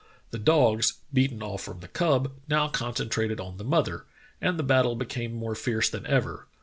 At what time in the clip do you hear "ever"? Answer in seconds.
6.07-6.47